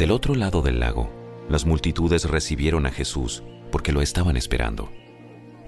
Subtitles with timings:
[0.00, 1.10] Del otro lado del lago,
[1.50, 4.90] las multitudes recibieron a Jesús porque lo estaban esperando.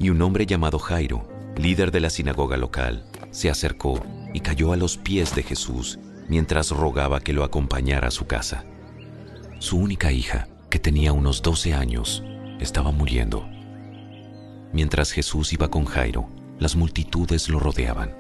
[0.01, 4.03] Y un hombre llamado Jairo, líder de la sinagoga local, se acercó
[4.33, 5.99] y cayó a los pies de Jesús
[6.31, 8.65] mientras rogaba que lo acompañara a su casa.
[9.58, 12.24] Su única hija, que tenía unos 12 años,
[12.58, 13.46] estaba muriendo.
[14.72, 16.27] Mientras Jesús iba con Jairo,
[16.59, 18.16] las multitudes lo rodeaban.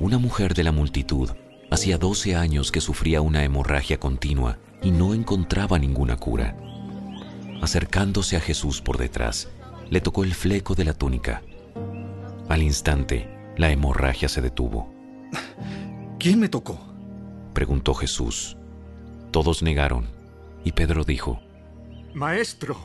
[0.00, 1.30] Una mujer de la multitud
[1.70, 6.56] hacía 12 años que sufría una hemorragia continua y no encontraba ninguna cura.
[7.62, 9.48] Acercándose a Jesús por detrás,
[9.88, 11.42] le tocó el fleco de la túnica.
[12.48, 14.92] Al instante, la hemorragia se detuvo.
[16.18, 16.78] ¿Quién me tocó?
[17.54, 18.56] Preguntó Jesús.
[19.30, 20.06] Todos negaron,
[20.64, 21.40] y Pedro dijo,
[22.12, 22.76] Maestro,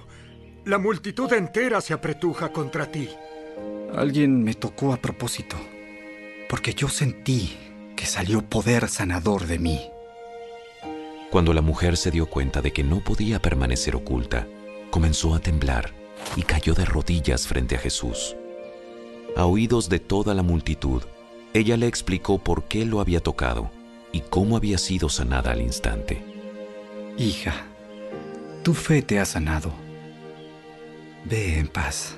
[0.66, 3.09] la multitud entera se apretuja contra ti.
[3.93, 5.57] Alguien me tocó a propósito,
[6.48, 7.57] porque yo sentí
[7.95, 9.81] que salió poder sanador de mí.
[11.32, 14.48] Cuando la mujer se dio cuenta de que no podía permanecer oculta,
[14.90, 15.94] comenzó a temblar
[16.36, 18.36] y cayó de rodillas frente a Jesús.
[19.36, 21.04] A oídos de toda la multitud,
[21.54, 23.70] ella le explicó por qué lo había tocado
[24.12, 26.24] y cómo había sido sanada al instante.
[27.18, 27.66] Hija,
[28.64, 29.71] tu fe te ha sanado.
[31.26, 32.16] Ve en paz.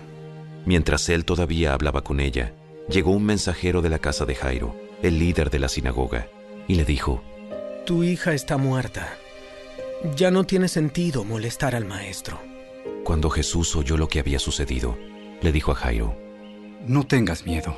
[0.66, 2.54] Mientras él todavía hablaba con ella,
[2.90, 6.28] llegó un mensajero de la casa de Jairo, el líder de la sinagoga,
[6.68, 7.24] y le dijo,
[7.86, 9.18] Tu hija está muerta.
[10.16, 12.40] Ya no tiene sentido molestar al maestro.
[13.04, 14.98] Cuando Jesús oyó lo que había sucedido,
[15.42, 16.16] le dijo a Jairo,
[16.86, 17.76] No tengas miedo,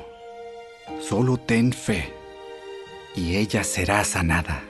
[1.02, 2.14] solo ten fe,
[3.16, 4.64] y ella será sanada.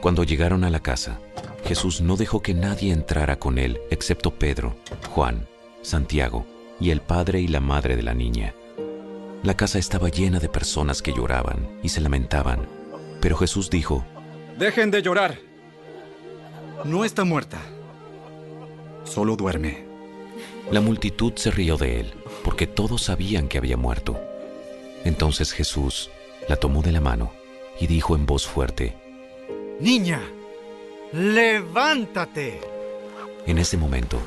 [0.00, 1.18] Cuando llegaron a la casa,
[1.64, 4.76] Jesús no dejó que nadie entrara con él excepto Pedro,
[5.10, 5.46] Juan,
[5.80, 6.46] Santiago
[6.78, 8.54] y el padre y la madre de la niña.
[9.42, 12.66] La casa estaba llena de personas que lloraban y se lamentaban,
[13.20, 14.04] pero Jesús dijo,
[14.58, 15.38] Dejen de llorar.
[16.84, 17.58] No está muerta,
[19.04, 19.84] solo duerme.
[20.70, 22.12] La multitud se rió de él,
[22.44, 24.20] porque todos sabían que había muerto.
[25.04, 26.10] Entonces Jesús
[26.48, 27.32] la tomó de la mano
[27.80, 28.94] y dijo en voz fuerte,
[29.80, 30.20] Niña,
[31.12, 32.60] levántate.
[33.46, 34.18] En ese momento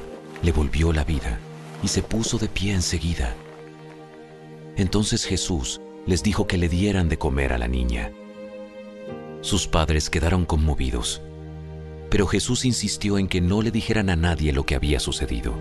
[0.43, 1.39] le volvió la vida
[1.81, 3.33] y se puso de pie enseguida.
[4.75, 8.11] Entonces Jesús les dijo que le dieran de comer a la niña.
[9.47, 11.21] Sus padres quedaron conmovidos,
[12.09, 15.53] pero Jesús insistió en que no le dijeran a nadie lo que había sucedido.